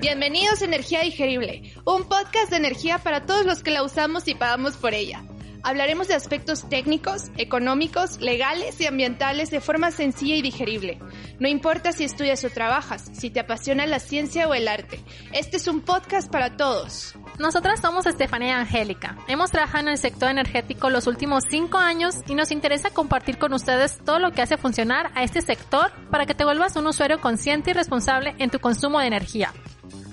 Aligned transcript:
Bienvenidos 0.00 0.62
a 0.62 0.64
Energía 0.64 1.02
Digerible, 1.02 1.74
un 1.84 2.04
podcast 2.04 2.50
de 2.50 2.56
energía 2.56 2.98
para 2.98 3.26
todos 3.26 3.44
los 3.46 3.62
que 3.62 3.70
la 3.70 3.82
usamos 3.82 4.26
y 4.28 4.34
pagamos 4.34 4.76
por 4.76 4.94
ella. 4.94 5.24
Hablaremos 5.62 6.08
de 6.08 6.14
aspectos 6.14 6.68
técnicos, 6.68 7.30
económicos, 7.36 8.20
legales 8.20 8.80
y 8.80 8.86
ambientales 8.86 9.50
de 9.50 9.60
forma 9.60 9.90
sencilla 9.90 10.36
y 10.36 10.42
digerible. 10.42 10.98
No 11.38 11.48
importa 11.48 11.92
si 11.92 12.04
estudias 12.04 12.44
o 12.44 12.50
trabajas, 12.50 13.10
si 13.12 13.30
te 13.30 13.40
apasiona 13.40 13.86
la 13.86 14.00
ciencia 14.00 14.48
o 14.48 14.54
el 14.54 14.68
arte. 14.68 15.00
Este 15.32 15.56
es 15.58 15.68
un 15.68 15.82
podcast 15.82 16.30
para 16.30 16.56
todos. 16.56 17.14
Nosotras 17.38 17.80
somos 17.80 18.04
Estefanía 18.06 18.58
Angélica. 18.58 19.16
Hemos 19.28 19.52
trabajado 19.52 19.84
en 19.84 19.88
el 19.90 19.98
sector 19.98 20.28
energético 20.28 20.90
los 20.90 21.06
últimos 21.06 21.44
cinco 21.48 21.78
años 21.78 22.16
y 22.26 22.34
nos 22.34 22.50
interesa 22.50 22.90
compartir 22.90 23.38
con 23.38 23.52
ustedes 23.52 23.98
todo 24.04 24.18
lo 24.18 24.32
que 24.32 24.42
hace 24.42 24.56
funcionar 24.56 25.12
a 25.14 25.22
este 25.22 25.40
sector 25.40 25.92
para 26.10 26.26
que 26.26 26.34
te 26.34 26.44
vuelvas 26.44 26.74
un 26.74 26.88
usuario 26.88 27.20
consciente 27.20 27.70
y 27.70 27.74
responsable 27.74 28.34
en 28.38 28.50
tu 28.50 28.58
consumo 28.58 28.98
de 28.98 29.06
energía. 29.06 29.52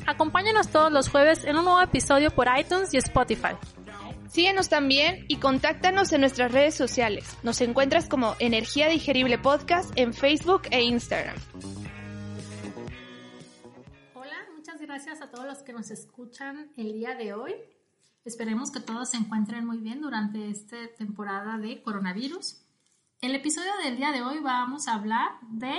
Acompáñanos 0.05 0.69
todos 0.69 0.91
los 0.91 1.09
jueves 1.09 1.43
en 1.45 1.57
un 1.57 1.65
nuevo 1.65 1.81
episodio 1.81 2.29
por 2.29 2.47
iTunes 2.55 2.93
y 2.93 2.97
Spotify. 2.97 3.55
Síguenos 4.27 4.69
también 4.69 5.25
y 5.27 5.37
contáctanos 5.37 6.13
en 6.13 6.21
nuestras 6.21 6.51
redes 6.51 6.75
sociales. 6.75 7.25
Nos 7.41 7.59
encuentras 7.61 8.07
como 8.07 8.35
Energía 8.37 8.87
Digerible 8.87 9.39
Podcast 9.39 9.91
en 9.95 10.13
Facebook 10.13 10.63
e 10.69 10.83
Instagram. 10.83 11.35
Gracias 14.95 15.21
a 15.21 15.29
todos 15.29 15.45
los 15.45 15.57
que 15.57 15.73
nos 15.73 15.91
escuchan 15.91 16.71
el 16.77 16.93
día 16.93 17.15
de 17.15 17.33
hoy. 17.33 17.53
Esperemos 18.23 18.71
que 18.71 18.79
todos 18.79 19.09
se 19.09 19.17
encuentren 19.17 19.65
muy 19.65 19.79
bien 19.79 19.99
durante 19.99 20.49
esta 20.49 20.77
temporada 20.97 21.57
de 21.57 21.81
coronavirus. 21.81 22.61
El 23.19 23.35
episodio 23.35 23.71
del 23.83 23.97
día 23.97 24.13
de 24.13 24.21
hoy 24.21 24.39
vamos 24.39 24.87
a 24.87 24.93
hablar 24.93 25.31
de 25.49 25.73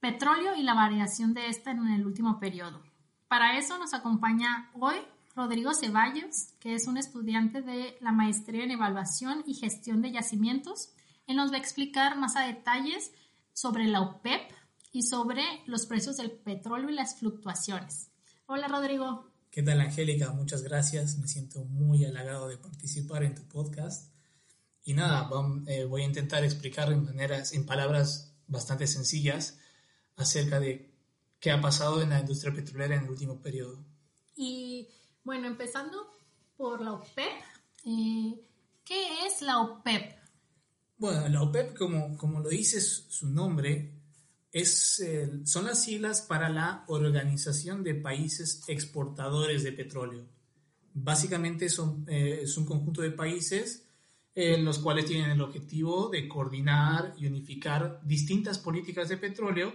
petróleo 0.00 0.56
y 0.56 0.64
la 0.64 0.74
variación 0.74 1.32
de 1.32 1.46
esta 1.46 1.70
en 1.70 1.86
el 1.86 2.04
último 2.04 2.40
periodo. 2.40 2.82
Para 3.28 3.56
eso 3.56 3.78
nos 3.78 3.94
acompaña 3.94 4.68
hoy 4.74 4.96
Rodrigo 5.36 5.72
Ceballos, 5.72 6.54
que 6.58 6.74
es 6.74 6.88
un 6.88 6.96
estudiante 6.96 7.62
de 7.62 7.96
la 8.00 8.10
maestría 8.10 8.64
en 8.64 8.72
evaluación 8.72 9.44
y 9.46 9.54
gestión 9.54 10.02
de 10.02 10.10
yacimientos. 10.10 10.92
Él 11.28 11.36
nos 11.36 11.52
va 11.52 11.54
a 11.54 11.60
explicar 11.60 12.18
más 12.18 12.34
a 12.34 12.40
detalles 12.40 13.12
sobre 13.52 13.86
la 13.86 14.00
OPEP 14.00 14.50
y 14.92 15.02
sobre 15.02 15.42
los 15.66 15.86
precios 15.86 16.18
del 16.18 16.30
petróleo 16.30 16.90
y 16.90 16.94
las 16.94 17.18
fluctuaciones. 17.18 18.10
Hola 18.46 18.68
Rodrigo. 18.68 19.32
¿Qué 19.50 19.62
tal 19.62 19.80
Angélica? 19.80 20.30
Muchas 20.32 20.62
gracias. 20.62 21.18
Me 21.18 21.26
siento 21.26 21.64
muy 21.64 22.04
halagado 22.04 22.48
de 22.48 22.58
participar 22.58 23.24
en 23.24 23.34
tu 23.34 23.42
podcast. 23.48 24.12
Y 24.84 24.92
nada, 24.92 25.28
eh, 25.66 25.84
voy 25.84 26.02
a 26.02 26.06
intentar 26.06 26.44
explicar 26.44 26.92
en, 26.92 27.04
maneras, 27.04 27.52
en 27.54 27.64
palabras 27.64 28.34
bastante 28.46 28.86
sencillas 28.86 29.58
acerca 30.16 30.60
de 30.60 30.92
qué 31.40 31.50
ha 31.50 31.60
pasado 31.60 32.02
en 32.02 32.10
la 32.10 32.20
industria 32.20 32.52
petrolera 32.52 32.96
en 32.96 33.04
el 33.04 33.10
último 33.10 33.40
periodo. 33.40 33.84
Y 34.36 34.88
bueno, 35.24 35.46
empezando 35.46 35.98
por 36.56 36.82
la 36.82 36.92
OPEP. 36.92 37.32
Eh, 37.86 38.40
¿Qué 38.84 39.26
es 39.26 39.40
la 39.40 39.60
OPEP? 39.60 40.18
Bueno, 40.98 41.28
la 41.28 41.42
OPEP, 41.42 41.76
como, 41.76 42.16
como 42.16 42.40
lo 42.40 42.48
dice 42.48 42.80
su 42.80 43.28
nombre, 43.28 43.91
son 45.44 45.64
las 45.64 45.82
siglas 45.82 46.20
para 46.22 46.50
la 46.50 46.84
Organización 46.88 47.82
de 47.82 47.94
Países 47.94 48.62
Exportadores 48.68 49.62
de 49.62 49.72
Petróleo. 49.72 50.26
Básicamente 50.94 51.70
son, 51.70 52.04
eh, 52.06 52.40
es 52.42 52.56
un 52.58 52.66
conjunto 52.66 53.00
de 53.00 53.12
países 53.12 53.88
en 54.34 54.64
los 54.64 54.78
cuales 54.78 55.06
tienen 55.06 55.30
el 55.30 55.40
objetivo 55.40 56.08
de 56.08 56.28
coordinar 56.28 57.14
y 57.18 57.26
unificar 57.26 58.00
distintas 58.04 58.58
políticas 58.58 59.08
de 59.08 59.16
petróleo 59.16 59.74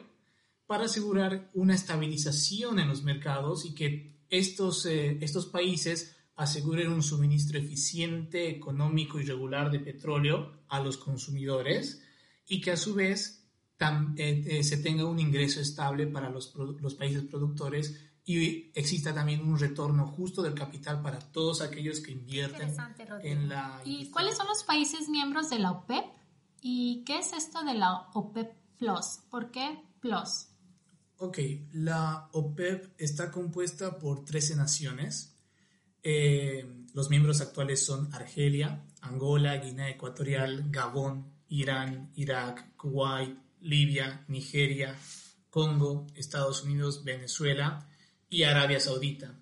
para 0.68 0.86
asegurar 0.86 1.50
una 1.54 1.74
estabilización 1.74 2.80
en 2.80 2.88
los 2.88 3.04
mercados 3.04 3.66
y 3.66 3.74
que 3.74 4.18
estos, 4.30 4.86
eh, 4.86 5.18
estos 5.22 5.48
países 5.48 6.16
aseguren 6.36 6.92
un 6.92 7.02
suministro 7.02 7.58
eficiente, 7.58 8.50
económico 8.50 9.20
y 9.20 9.26
regular 9.26 9.72
de 9.72 9.80
petróleo 9.80 10.62
a 10.68 10.80
los 10.80 10.98
consumidores 10.98 12.04
y 12.48 12.62
que 12.62 12.72
a 12.72 12.78
su 12.78 12.94
vez 12.94 13.47
eh, 13.80 14.44
eh, 14.48 14.64
se 14.64 14.78
tenga 14.78 15.06
un 15.06 15.20
ingreso 15.20 15.60
estable 15.60 16.08
para 16.08 16.30
los, 16.30 16.54
los 16.56 16.96
países 16.96 17.24
productores 17.24 17.96
y 18.26 18.72
exista 18.74 19.14
también 19.14 19.42
un 19.42 19.58
retorno 19.58 20.06
justo 20.06 20.42
del 20.42 20.54
capital 20.54 21.02
para 21.02 21.20
todos 21.20 21.62
aquellos 21.62 22.02
que 22.02 22.12
invierten 22.12 22.76
en 23.24 23.48
la... 23.48 23.82
¿Y 23.86 24.10
cuáles 24.10 24.36
son 24.36 24.48
los 24.48 24.64
países 24.64 25.08
miembros 25.08 25.50
de 25.50 25.60
la 25.60 25.72
OPEP? 25.72 26.06
¿Y 26.62 27.04
qué 27.06 27.20
es 27.20 27.32
esto 27.32 27.64
de 27.64 27.76
la 27.76 28.10
OPEP 28.14 28.52
Plus? 28.78 29.20
¿Por 29.30 29.50
qué 29.52 29.82
Plus? 30.02 30.48
Ok, 31.20 31.40
la 31.72 32.28
OPEP 32.34 32.94
está 32.98 33.32
compuesta 33.32 33.98
por 33.98 34.26
13 34.26 34.58
naciones. 34.58 35.34
Eh, 36.04 36.86
los 36.94 37.10
miembros 37.10 37.40
actuales 37.40 37.86
son 37.86 38.14
Argelia, 38.14 38.84
Angola, 39.02 39.56
Guinea 39.56 39.90
Ecuatorial, 39.90 40.66
Gabón, 40.70 41.32
Irán, 41.48 42.12
Irak, 42.16 42.76
Kuwait, 42.76 43.38
Libia, 43.62 44.26
Nigeria, 44.28 44.96
Congo, 45.50 46.08
Estados 46.16 46.64
Unidos, 46.64 47.04
Venezuela 47.04 47.88
y 48.30 48.44
Arabia 48.44 48.80
Saudita. 48.80 49.40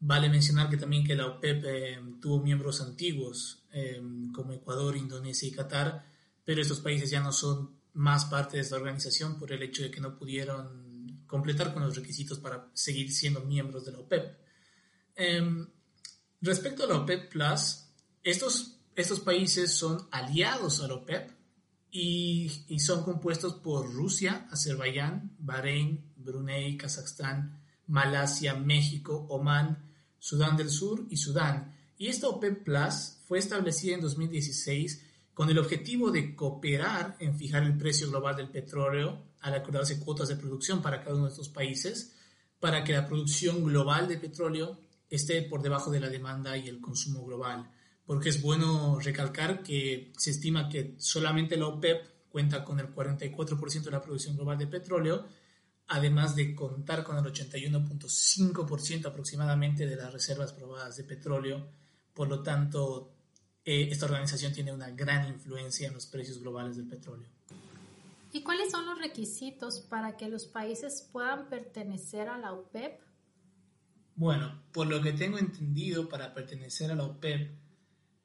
Vale 0.00 0.28
mencionar 0.28 0.70
que 0.70 0.76
también 0.76 1.04
que 1.04 1.16
la 1.16 1.26
OPEP 1.26 1.64
eh, 1.64 2.00
tuvo 2.20 2.40
miembros 2.40 2.80
antiguos 2.80 3.64
eh, 3.72 4.00
como 4.32 4.52
Ecuador, 4.52 4.96
Indonesia 4.96 5.48
y 5.48 5.52
Qatar, 5.52 6.04
pero 6.44 6.62
estos 6.62 6.80
países 6.80 7.10
ya 7.10 7.20
no 7.20 7.32
son 7.32 7.78
más 7.94 8.26
parte 8.26 8.56
de 8.56 8.62
esta 8.62 8.76
organización 8.76 9.38
por 9.38 9.52
el 9.52 9.62
hecho 9.62 9.82
de 9.82 9.90
que 9.90 10.00
no 10.00 10.16
pudieron 10.16 11.24
completar 11.26 11.74
con 11.74 11.82
los 11.82 11.96
requisitos 11.96 12.38
para 12.38 12.70
seguir 12.72 13.12
siendo 13.12 13.40
miembros 13.40 13.84
de 13.84 13.92
la 13.92 13.98
OPEP. 13.98 14.36
Em, 15.16 15.68
respecto 16.40 16.84
a 16.84 16.86
la 16.86 16.96
OPEP 16.98 17.30
Plus, 17.30 17.88
estos, 18.22 18.78
estos 18.94 19.20
países 19.20 19.72
son 19.72 20.08
aliados 20.12 20.80
a 20.80 20.86
la 20.86 20.94
OPEP 20.94 21.37
y, 21.90 22.78
son 22.78 23.02
compuestos 23.02 23.54
por 23.54 23.92
Rusia, 23.92 24.46
Azerbaiyán, 24.50 25.36
Bahrein, 25.38 26.12
Brunei, 26.16 26.76
Kazajstán, 26.76 27.60
Malasia, 27.86 28.54
México, 28.54 29.26
Omán, 29.30 29.90
Sudán 30.18 30.56
del 30.56 30.70
Sur 30.70 31.06
y 31.10 31.16
Sudán. 31.16 31.74
Y 31.96 32.08
esta 32.08 32.28
OPEP 32.28 32.64
Plus 32.64 33.18
fue 33.26 33.38
establecida 33.38 33.94
en 33.94 34.00
2016 34.00 35.04
con 35.34 35.48
el 35.50 35.58
objetivo 35.58 36.10
de 36.10 36.34
cooperar 36.34 37.16
en 37.20 37.36
fijar 37.36 37.62
el 37.62 37.78
precio 37.78 38.08
global 38.08 38.36
del 38.36 38.50
petróleo 38.50 39.22
al 39.40 39.54
acordarse 39.54 40.00
cuotas 40.00 40.28
de 40.28 40.36
producción 40.36 40.82
para 40.82 41.00
cada 41.00 41.14
uno 41.14 41.26
de 41.26 41.30
estos 41.30 41.48
países, 41.48 42.12
para 42.60 42.82
que 42.82 42.92
la 42.92 43.06
producción 43.06 43.64
global 43.64 44.08
de 44.08 44.18
petróleo 44.18 44.80
esté 45.08 45.42
por 45.42 45.62
debajo 45.62 45.90
de 45.90 46.00
la 46.00 46.08
demanda 46.08 46.56
y 46.56 46.68
el 46.68 46.80
consumo 46.80 47.24
global. 47.24 47.70
Porque 48.08 48.30
es 48.30 48.40
bueno 48.40 48.98
recalcar 49.00 49.62
que 49.62 50.14
se 50.16 50.30
estima 50.30 50.66
que 50.70 50.94
solamente 50.96 51.58
la 51.58 51.66
OPEP 51.66 52.30
cuenta 52.30 52.64
con 52.64 52.80
el 52.80 52.94
44% 52.94 53.82
de 53.82 53.90
la 53.90 54.00
producción 54.00 54.34
global 54.34 54.56
de 54.56 54.66
petróleo, 54.66 55.26
además 55.88 56.34
de 56.34 56.54
contar 56.54 57.04
con 57.04 57.18
el 57.18 57.24
81.5% 57.30 59.04
aproximadamente 59.04 59.86
de 59.86 59.96
las 59.96 60.10
reservas 60.10 60.54
probadas 60.54 60.96
de 60.96 61.04
petróleo. 61.04 61.68
Por 62.14 62.30
lo 62.30 62.42
tanto, 62.42 63.12
eh, 63.62 63.88
esta 63.90 64.06
organización 64.06 64.54
tiene 64.54 64.72
una 64.72 64.88
gran 64.88 65.28
influencia 65.28 65.88
en 65.88 65.92
los 65.92 66.06
precios 66.06 66.40
globales 66.40 66.78
del 66.78 66.88
petróleo. 66.88 67.28
¿Y 68.32 68.42
cuáles 68.42 68.70
son 68.70 68.86
los 68.86 68.98
requisitos 68.98 69.80
para 69.80 70.16
que 70.16 70.30
los 70.30 70.46
países 70.46 71.06
puedan 71.12 71.50
pertenecer 71.50 72.30
a 72.30 72.38
la 72.38 72.54
OPEP? 72.54 73.02
Bueno, 74.16 74.62
por 74.72 74.86
lo 74.86 75.02
que 75.02 75.12
tengo 75.12 75.36
entendido, 75.36 76.08
para 76.08 76.32
pertenecer 76.32 76.90
a 76.90 76.94
la 76.94 77.04
OPEP, 77.04 77.67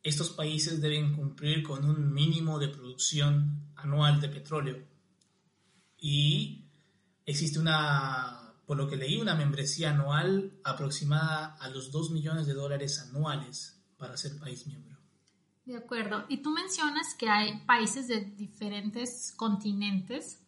estos 0.03 0.31
países 0.31 0.81
deben 0.81 1.15
cumplir 1.15 1.63
con 1.63 1.85
un 1.85 2.13
mínimo 2.13 2.59
de 2.59 2.67
producción 2.67 3.71
anual 3.75 4.19
de 4.19 4.29
petróleo. 4.29 4.83
Y 5.97 6.65
existe 7.25 7.57
una, 7.57 8.53
por 8.65 8.77
lo 8.77 8.89
que 8.89 8.97
leí, 8.97 9.17
una 9.17 9.35
membresía 9.35 9.91
anual 9.91 10.59
aproximada 10.65 11.55
a 11.55 11.69
los 11.69 11.91
2 11.91 12.11
millones 12.11 12.45
de 12.45 12.53
dólares 12.53 12.99
anuales 12.99 13.81
para 13.97 14.17
ser 14.17 14.37
país 14.37 14.67
miembro. 14.67 14.97
De 15.65 15.77
acuerdo. 15.77 16.25
Y 16.27 16.37
tú 16.41 16.51
mencionas 16.51 17.15
que 17.17 17.29
hay 17.29 17.61
países 17.65 18.09
de 18.09 18.19
diferentes 18.19 19.33
continentes. 19.37 20.41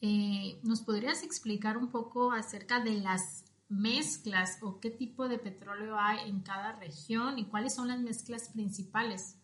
Eh, 0.00 0.58
¿Nos 0.62 0.80
podrías 0.80 1.22
explicar 1.22 1.76
un 1.76 1.90
poco 1.90 2.32
acerca 2.32 2.80
de 2.80 2.94
las 2.94 3.44
mezclas 3.72 4.58
o 4.60 4.78
qué 4.80 4.90
tipo 4.90 5.28
de 5.28 5.38
petróleo 5.38 5.98
hay 5.98 6.28
en 6.28 6.40
cada 6.40 6.78
región 6.78 7.38
y 7.38 7.46
cuáles 7.46 7.74
son 7.74 7.88
las 7.88 8.00
mezclas 8.00 8.50
principales? 8.50 9.36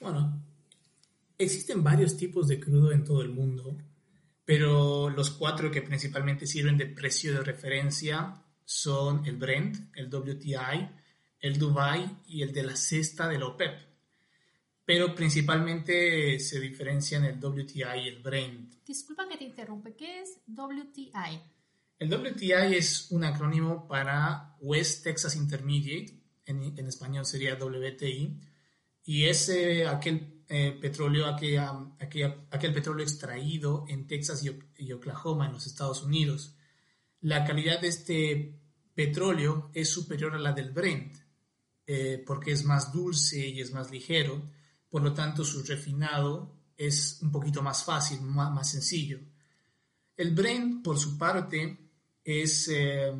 Bueno, 0.00 0.42
existen 1.38 1.84
varios 1.84 2.16
tipos 2.16 2.48
de 2.48 2.58
crudo 2.58 2.92
en 2.92 3.04
todo 3.04 3.22
el 3.22 3.30
mundo, 3.30 3.76
pero 4.44 5.10
los 5.10 5.30
cuatro 5.30 5.70
que 5.70 5.82
principalmente 5.82 6.46
sirven 6.46 6.76
de 6.76 6.86
precio 6.86 7.32
de 7.32 7.42
referencia 7.42 8.42
son 8.64 9.24
el 9.26 9.36
Brent, 9.36 9.94
el 9.94 10.08
WTI, 10.12 10.88
el 11.40 11.58
Dubai 11.58 12.22
y 12.26 12.42
el 12.42 12.52
de 12.52 12.62
la 12.62 12.76
cesta 12.76 13.28
de 13.28 13.38
la 13.38 13.46
OPEP. 13.46 13.94
Pero 14.86 15.14
principalmente 15.14 16.38
se 16.38 16.60
diferencian 16.60 17.24
el 17.24 17.38
WTI 17.42 18.04
y 18.04 18.08
el 18.08 18.22
Brent. 18.22 18.74
Disculpa 18.86 19.28
que 19.28 19.38
te 19.38 19.44
interrumpa, 19.44 19.90
¿qué 19.92 20.20
es 20.20 20.38
WTI? 20.46 21.53
El 21.98 22.12
WTI 22.12 22.74
es 22.76 23.10
un 23.10 23.24
acrónimo 23.24 23.86
para 23.86 24.56
West 24.60 25.04
Texas 25.04 25.36
Intermediate, 25.36 26.20
en, 26.46 26.86
español 26.86 27.24
sería 27.24 27.54
WTI, 27.54 28.40
y 29.04 29.24
es 29.24 29.48
eh, 29.48 29.86
aquel 29.86 30.44
eh, 30.48 30.76
petróleo, 30.80 31.26
aquel, 31.26 31.58
aquel, 32.50 32.72
petróleo 32.74 33.04
extraído 33.04 33.84
en 33.88 34.06
Texas 34.06 34.44
y, 34.76 34.92
Oklahoma, 34.92 35.46
en 35.46 35.52
los 35.52 35.66
Estados 35.66 36.02
Unidos. 36.02 36.56
La 37.20 37.44
calidad 37.44 37.80
de 37.80 37.88
este 37.88 38.60
petróleo 38.94 39.70
es 39.72 39.88
superior 39.88 40.34
a 40.34 40.38
la 40.38 40.52
del 40.52 40.72
Brent, 40.72 41.14
eh, 41.86 42.22
porque 42.26 42.52
es 42.52 42.64
más 42.64 42.92
dulce 42.92 43.46
y 43.48 43.60
es 43.60 43.72
más 43.72 43.90
ligero, 43.90 44.42
por 44.88 45.02
lo 45.02 45.12
tanto 45.14 45.44
su 45.44 45.62
refinado 45.62 46.54
es 46.76 47.18
un 47.22 47.30
poquito 47.30 47.62
más 47.62 47.84
fácil, 47.84 48.20
más, 48.22 48.70
sencillo. 48.70 49.20
El 50.16 50.34
Brent, 50.34 50.84
por 50.84 50.98
su 50.98 51.16
parte, 51.16 51.83
es, 52.24 52.68
eh, 52.68 53.12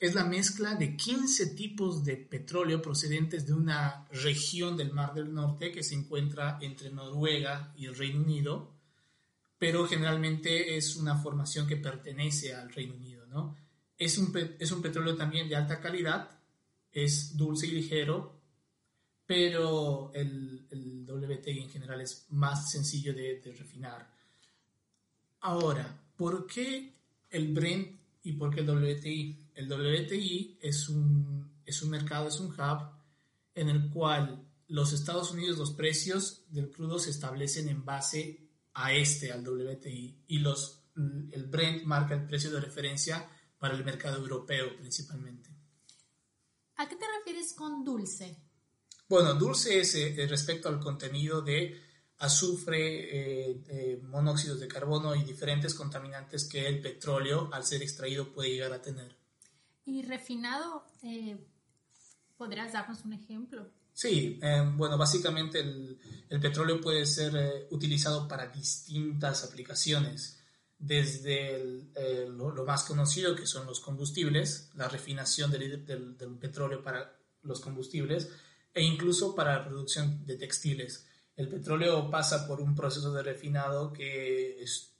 es 0.00 0.14
la 0.14 0.24
mezcla 0.24 0.74
de 0.74 0.96
15 0.96 1.54
tipos 1.54 2.04
de 2.04 2.16
petróleo 2.16 2.82
procedentes 2.82 3.46
de 3.46 3.54
una 3.54 4.06
región 4.10 4.76
del 4.76 4.92
Mar 4.92 5.14
del 5.14 5.32
Norte 5.32 5.70
que 5.70 5.84
se 5.84 5.94
encuentra 5.94 6.58
entre 6.60 6.90
Noruega 6.90 7.72
y 7.76 7.86
el 7.86 7.94
Reino 7.94 8.20
Unido, 8.20 8.74
pero 9.58 9.86
generalmente 9.86 10.76
es 10.76 10.96
una 10.96 11.16
formación 11.16 11.66
que 11.66 11.76
pertenece 11.76 12.54
al 12.54 12.70
Reino 12.70 12.94
Unido. 12.94 13.24
¿no? 13.26 13.56
Es, 13.96 14.18
un, 14.18 14.32
es 14.58 14.70
un 14.72 14.82
petróleo 14.82 15.16
también 15.16 15.48
de 15.48 15.56
alta 15.56 15.80
calidad, 15.80 16.30
es 16.92 17.36
dulce 17.36 17.68
y 17.68 17.70
ligero, 17.70 18.34
pero 19.24 20.12
el, 20.14 20.66
el 20.70 21.04
WTI 21.08 21.60
en 21.60 21.70
general 21.70 22.00
es 22.00 22.26
más 22.30 22.70
sencillo 22.70 23.12
de, 23.14 23.40
de 23.40 23.52
refinar. 23.52 24.08
Ahora, 25.40 26.00
¿por 26.16 26.46
qué 26.46 26.92
el 27.30 27.52
Brent 27.52 27.95
y 28.26 28.32
por 28.32 28.52
qué 28.52 28.60
el 28.60 28.68
WTI? 28.68 29.50
El 29.54 29.68
WTI 29.72 30.58
es 30.60 30.88
un, 30.88 31.60
es 31.64 31.80
un 31.82 31.90
mercado, 31.90 32.26
es 32.26 32.40
un 32.40 32.48
hub 32.50 32.90
en 33.54 33.68
el 33.68 33.88
cual 33.88 34.44
los 34.66 34.92
Estados 34.92 35.30
Unidos, 35.30 35.58
los 35.58 35.72
precios 35.74 36.44
del 36.48 36.72
crudo 36.72 36.98
se 36.98 37.10
establecen 37.10 37.68
en 37.68 37.84
base 37.84 38.50
a 38.74 38.92
este, 38.92 39.30
al 39.30 39.46
WTI, 39.46 40.24
y 40.26 40.38
los, 40.40 40.82
el 40.96 41.46
Brent 41.46 41.84
marca 41.84 42.14
el 42.14 42.26
precio 42.26 42.50
de 42.50 42.60
referencia 42.60 43.30
para 43.58 43.74
el 43.74 43.84
mercado 43.84 44.18
europeo 44.18 44.76
principalmente. 44.76 45.48
¿A 46.74 46.88
qué 46.88 46.96
te 46.96 47.04
refieres 47.18 47.54
con 47.54 47.84
dulce? 47.84 48.36
Bueno, 49.08 49.34
dulce 49.34 49.78
es 49.78 49.94
eh, 49.94 50.26
respecto 50.28 50.68
al 50.68 50.80
contenido 50.80 51.42
de 51.42 51.80
azufre, 52.18 53.54
eh, 53.68 54.00
monóxidos 54.02 54.60
de 54.60 54.68
carbono 54.68 55.14
y 55.14 55.24
diferentes 55.24 55.74
contaminantes 55.74 56.44
que 56.44 56.66
el 56.66 56.80
petróleo, 56.80 57.50
al 57.52 57.64
ser 57.64 57.82
extraído, 57.82 58.32
puede 58.32 58.50
llegar 58.50 58.72
a 58.72 58.82
tener. 58.82 59.16
¿Y 59.84 60.02
refinado? 60.02 60.84
Eh, 61.02 61.36
¿Podrías 62.36 62.72
darnos 62.72 63.04
un 63.04 63.12
ejemplo? 63.12 63.70
Sí, 63.92 64.38
bueno, 64.74 64.98
básicamente 64.98 65.60
el, 65.60 65.98
el, 66.28 66.38
petróleo 66.38 66.82
puede 66.82 67.06
ser 67.06 67.66
utilizado 67.70 68.28
para 68.28 68.46
distintas 68.48 69.42
aplicaciones 69.42 70.36
desde 70.78 71.88
eh, 71.94 72.28
lo, 72.28 72.64
más 72.64 72.84
conocido 72.84 73.34
que 73.34 73.46
son 73.46 73.66
los 73.66 73.80
combustibles, 73.80 74.70
la 74.74 74.88
refinación 74.88 75.50
del, 75.50 75.84
petróleo 76.40 76.82
para 76.82 77.18
los 77.42 77.60
combustibles 77.60 78.28
e 78.74 78.82
incluso 78.82 79.34
para 79.34 79.58
la 79.58 79.64
producción 79.64 80.26
de 80.26 80.36
textiles. 80.36 81.06
El 81.36 81.48
petróleo 81.48 82.10
pasa 82.10 82.46
por 82.46 82.60
un 82.60 82.74
proceso 82.74 83.12
de 83.12 83.22
refinado 83.22 83.92
que 83.92 84.62
es 84.62 84.96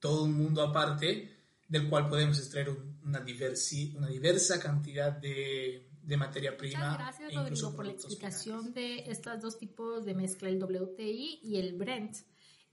todo 0.00 0.24
un 0.24 0.34
mundo 0.34 0.62
aparte 0.62 1.36
del 1.68 1.88
cual 1.88 2.08
podemos 2.08 2.38
extraer 2.38 2.70
una, 3.04 3.20
diversi, 3.20 3.94
una 3.96 4.08
diversa 4.08 4.58
cantidad 4.58 5.12
de, 5.12 5.84
materia 6.16 6.56
prima. 6.56 6.78
Muchas 6.78 6.98
gracias, 6.98 7.32
e 7.32 7.36
Rodrigo, 7.36 7.76
por 7.76 7.86
la 7.86 7.92
explicación 7.92 8.72
de 8.72 9.10
estos 9.10 9.40
dos 9.40 9.58
tipos 9.58 10.04
de 10.06 10.14
mezcla, 10.14 10.48
el 10.48 10.62
WTI 10.62 11.40
y 11.42 11.58
el 11.58 11.76
Brent. 11.76 12.16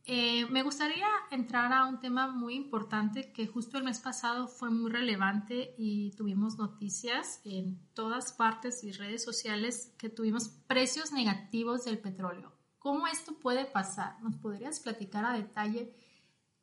Eh, 0.08 0.46
me 0.50 0.64
gustaría 0.64 1.08
entrar 1.32 1.74
a 1.74 1.86
un 1.88 2.00
tema 2.00 2.28
muy 2.28 2.56
importante 2.56 3.34
que 3.34 3.48
justo 3.48 3.78
el 3.78 3.84
mes 3.84 4.00
pasado 4.00 4.48
fue 4.48 4.70
muy 4.70 4.92
relevante 4.92 5.74
y 5.78 6.12
tuvimos 6.12 6.58
noticias 6.58 7.42
en 7.44 7.80
todas 7.94 8.32
partes 8.32 8.84
y 8.84 8.92
redes 8.92 9.24
sociales 9.24 9.94
que 9.98 10.10
tuvimos 10.10 10.48
precios 10.68 11.12
negativos 11.12 11.86
del 11.86 12.00
petróleo. 12.00 12.55
¿Cómo 12.86 13.08
esto 13.08 13.34
puede 13.40 13.66
pasar? 13.66 14.22
¿Nos 14.22 14.36
podrías 14.36 14.80
platicar 14.80 15.26
a 15.26 15.34
detalle 15.34 15.92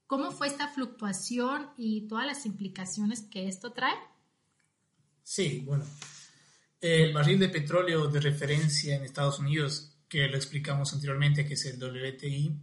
cómo 0.07 0.31
fue 0.31 0.47
esta 0.47 0.69
fluctuación 0.69 1.71
y 1.77 2.07
todas 2.07 2.25
las 2.25 2.47
implicaciones 2.47 3.23
que 3.23 3.49
esto 3.49 3.73
trae? 3.73 3.97
Sí, 5.25 5.65
bueno, 5.67 5.85
el 6.81 7.13
barril 7.13 7.41
de 7.41 7.49
petróleo 7.49 8.07
de 8.07 8.21
referencia 8.21 8.95
en 8.95 9.03
Estados 9.03 9.41
Unidos, 9.41 9.97
que 10.09 10.29
lo 10.29 10.37
explicamos 10.37 10.93
anteriormente, 10.93 11.45
que 11.45 11.55
es 11.55 11.65
el 11.67 11.83
WTI, 11.83 12.57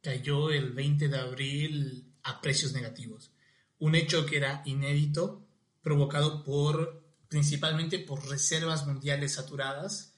cayó 0.00 0.50
el 0.50 0.70
20 0.72 1.08
de 1.08 1.18
abril 1.18 2.14
a 2.22 2.40
precios 2.40 2.72
negativos. 2.74 3.32
Un 3.80 3.96
hecho 3.96 4.24
que 4.24 4.36
era 4.36 4.62
inédito, 4.66 5.44
provocado 5.82 6.44
por 6.44 7.02
principalmente 7.28 7.98
por 7.98 8.24
reservas 8.28 8.86
mundiales 8.86 9.34
saturadas 9.34 10.14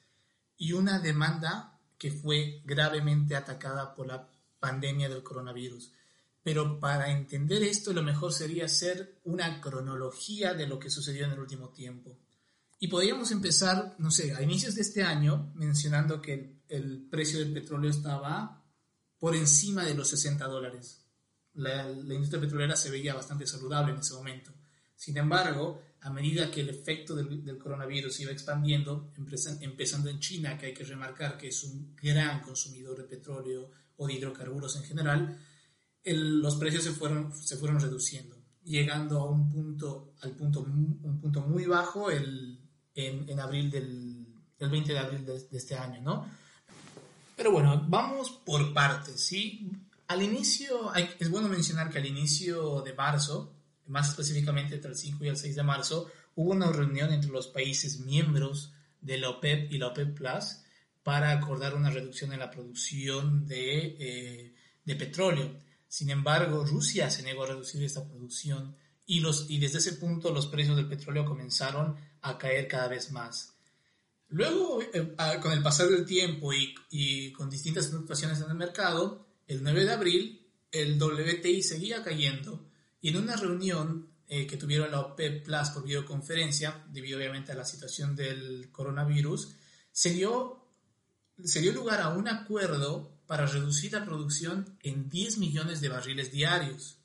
y 0.59 0.75
una 0.75 0.99
demanda 0.99 1.72
que 2.03 2.11
fue 2.11 2.63
gravemente 2.65 3.37
atacada 3.37 3.95
por 3.95 4.09
la 4.09 4.29
pandemia 4.59 5.09
del 5.09 5.23
coronavirus. 5.23 5.93
Pero 6.43 6.81
para 6.81 7.13
entender 7.13 7.63
esto, 7.63 7.93
lo 7.93 8.03
mejor 8.03 8.33
sería 8.33 8.65
hacer 8.65 9.21
una 9.23 9.61
cronología 9.61 10.53
de 10.53 10.67
lo 10.67 10.81
que 10.81 10.91
sucedió 10.91 11.27
en 11.27 11.31
el 11.31 11.39
último 11.39 11.69
tiempo. 11.69 12.19
Y 12.81 12.89
podríamos 12.89 13.31
empezar, 13.31 13.95
no 13.99 14.11
sé, 14.11 14.35
a 14.35 14.43
inicios 14.43 14.75
de 14.75 14.83
este 14.83 15.05
año, 15.05 15.53
mencionando 15.55 16.21
que 16.21 16.65
el, 16.69 17.07
precio 17.09 17.39
del 17.39 17.53
petróleo 17.53 17.91
estaba 17.91 18.65
por 19.17 19.37
encima 19.37 19.85
de 19.85 19.95
los 19.95 20.09
60 20.09 20.45
dólares. 20.49 21.07
La, 21.55 21.89
industria 21.89 22.41
petrolera 22.41 22.75
se 22.75 22.91
veía 22.91 23.15
bastante 23.15 23.47
saludable 23.47 23.93
en 23.93 24.01
ese 24.01 24.15
momento. 24.15 24.51
Sin 24.97 25.17
embargo, 25.19 25.81
a 26.03 26.11
medida 26.11 26.51
que 26.51 26.63
el 26.63 26.69
efecto 26.69 27.15
del, 27.15 27.59
coronavirus 27.59 28.21
iba 28.21 28.33
expandiendo, 28.33 29.13
empezando 29.61 30.11
en 30.11 30.19
China, 30.19 30.59
que 30.59 30.67
hay 30.67 30.75
que 30.75 30.85
remarcar 30.85 31.39
que 31.39 31.49
es 31.49 31.63
un 31.63 31.95
gran 31.95 32.41
consumidor 32.41 32.97
de 32.97 33.05
petróleo 33.05 33.71
o 33.97 34.07
de 34.07 34.15
hidrocarburos 34.15 34.77
en 34.77 34.83
general, 34.83 35.39
los 36.05 36.57
precios 36.57 36.83
se 36.83 36.91
fueron, 36.91 37.33
se 37.33 37.57
fueron 37.57 37.79
reduciendo, 37.79 38.37
llegando 38.65 39.21
a 39.21 39.31
un 39.31 39.49
punto, 39.49 40.15
al 40.23 40.33
punto, 40.33 40.61
un 40.61 41.21
punto 41.21 41.41
muy 41.43 41.67
bajo 41.67 42.11
el, 42.11 42.59
en, 42.95 43.39
abril 43.39 43.71
del 43.71 44.27
el 44.59 44.71
20 44.71 44.93
de 44.93 44.99
abril 44.99 45.27
de, 45.27 45.37
este 45.53 45.77
año, 45.77 46.01
¿no? 46.03 46.27
Pero 47.37 47.51
bueno, 47.51 47.85
vamos 47.89 48.31
por 48.45 48.73
partes, 48.73 49.25
¿sí? 49.25 49.71
Al 50.09 50.23
inicio, 50.23 50.93
es 50.95 51.31
bueno 51.31 51.49
mencionar 51.49 51.91
que 51.91 51.99
al 51.99 52.07
inicio 52.07 52.81
de 52.83 52.93
marzo, 52.93 53.55
más 53.87 54.11
específicamente 54.11 54.77
entre 54.77 54.91
el 54.91 54.97
5 54.97 55.25
y 55.25 55.29
el 55.29 55.37
6 55.37 55.57
de 55.57 55.63
marzo, 55.63 56.11
hubo 56.35 56.53
una 56.53 56.71
reunión 56.73 57.13
entre 57.13 57.31
los 57.31 57.49
países 57.49 58.01
miembros 58.01 58.73
de 59.01 59.19
la 59.19 59.31
OPEP 59.31 59.73
y 59.73 59.79
la 59.79 59.89
OPEP 59.89 60.15
Plus 60.15 60.59
para 61.03 61.33
acordar 61.33 61.75
una 61.75 61.91
reducción 61.91 62.33
en 62.33 62.39
la 62.39 62.51
producción 62.51 63.47
de, 63.47 63.97
eh, 63.99 64.55
de 64.85 64.97
petróleo. 64.97 65.59
Sin 65.89 66.11
embargo, 66.11 66.65
Rusia 66.65 67.11
se 67.11 67.23
negó 67.23 67.45
a 67.45 67.49
reducir 67.49 67.83
esta 67.83 68.05
producción 68.05 68.77
y, 69.07 69.21
los, 69.21 69.51
y 69.51 69.59
desde 69.59 69.79
ese 69.79 69.95
punto 69.95 70.33
los 70.33 70.47
precios 70.47 70.77
del 70.77 70.89
petróleo 70.89 71.25
comenzaron 71.25 71.97
a 72.23 72.39
caer 72.39 72.69
cada 72.69 72.89
vez 72.89 73.11
más. 73.11 73.55
Luego, 74.29 74.81
eh, 74.81 75.15
con 75.43 75.53
el 75.53 75.63
pasar 75.63 75.89
del 75.89 76.07
tiempo 76.07 76.53
y, 76.55 77.33
con 77.33 77.51
distintas 77.51 77.89
fluctuaciones 77.89 78.41
en 78.41 78.51
el 78.51 78.57
mercado, 78.57 79.27
el 79.47 79.63
9 79.63 79.85
de 79.85 79.93
abril 79.93 80.47
el 80.71 80.99
WTI 80.99 81.63
seguía 81.63 82.03
cayendo 82.03 82.65
y 83.03 83.11
en 83.11 83.17
una 83.19 83.37
reunión 83.37 84.09
eh, 84.29 84.47
que 84.47 84.57
tuvieron 84.57 84.91
la 84.91 85.01
OPEP 85.01 85.45
Plus 85.45 85.69
por 85.71 85.85
videoconferencia, 85.85 86.87
debido 86.89 87.19
obviamente 87.19 87.53
a 87.53 87.57
la 87.57 87.67
situación 87.67 88.17
del 88.17 88.71
coronavirus, 88.71 89.57
se 89.91 90.11
dio, 90.11 90.69
lugar 91.75 92.01
a 92.01 92.09
un 92.09 92.29
acuerdo 92.29 93.19
para 93.27 93.45
reducir 93.45 93.93
la 93.93 94.05
producción 94.05 94.79
en 94.83 95.11
10 95.11 95.39
millones 95.39 95.81
de 95.81 95.89
barriles 95.89 96.31
diarios. 96.31 96.99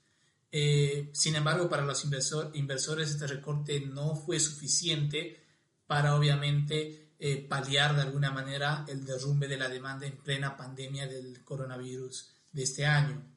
Eh, 0.51 1.10
sin 1.13 1.36
embargo, 1.36 1.68
para 1.68 1.84
los 1.84 2.06
inversores 2.54 3.10
este 3.10 3.27
recorte 3.27 3.82
no 3.82 4.16
fue 4.16 4.39
suficiente 4.39 5.44
para 5.88 6.16
obviamente 6.16 7.16
eh, 7.20 7.46
paliar 7.50 7.96
de 7.96 8.04
alguna 8.04 8.30
manera 8.30 8.86
el 8.88 9.04
derrumbe 9.04 9.48
de 9.48 9.58
la 9.58 9.68
demanda 9.68 10.06
en 10.06 10.18
plena 10.18 10.56
pandemia 10.56 11.08
del 11.08 11.44
coronavirus 11.44 12.32
de 12.51 12.63
este 12.63 12.86
año. 12.86 13.37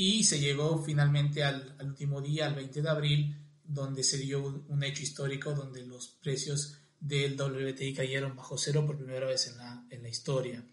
Y 0.00 0.22
se 0.22 0.38
llegó 0.38 0.80
finalmente 0.80 1.42
al, 1.42 1.74
último 1.80 2.20
día, 2.20 2.46
al 2.46 2.54
20 2.54 2.82
de 2.82 2.88
abril, 2.88 3.36
donde 3.64 4.04
se 4.04 4.16
dio 4.16 4.64
un, 4.68 4.84
hecho 4.84 5.02
histórico 5.02 5.54
donde 5.54 5.84
los 5.84 6.06
precios 6.22 6.78
del 7.00 7.34
WTI 7.34 7.94
cayeron 7.94 8.36
bajo 8.36 8.56
cero 8.56 8.86
por 8.86 8.96
primera 8.96 9.26
vez 9.26 9.48
en 9.48 9.56
la, 9.56 9.84
en 9.90 10.04
la 10.04 10.08
historia. 10.08 10.64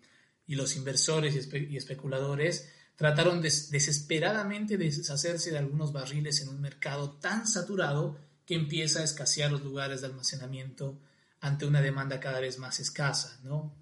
Y 0.45 0.53
los 0.53 0.75
inversores 0.75 1.33
y, 1.33 1.75
especuladores 1.75 2.71
trataron 2.95 3.41
desesperadamente 3.41 4.77
de 4.77 4.85
deshacerse 4.85 5.49
de 5.49 5.57
algunos 5.57 5.91
barriles 5.91 6.41
en 6.41 6.49
un 6.49 6.61
mercado 6.61 7.13
tan 7.13 7.47
saturado 7.47 8.19
que 8.45 8.53
empieza 8.53 8.99
a 8.99 9.05
escasear 9.05 9.51
los 9.51 9.63
lugares 9.63 10.01
de 10.01 10.07
almacenamiento 10.07 10.99
ante 11.39 11.65
una 11.65 11.81
demanda 11.81 12.19
cada 12.19 12.41
vez 12.41 12.59
más 12.59 12.79
escasa, 12.79 13.39
¿no? 13.43 13.73